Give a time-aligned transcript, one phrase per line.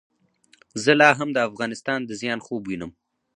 [0.83, 2.91] زه لا هم د افغانستان د زیان خوب وینم.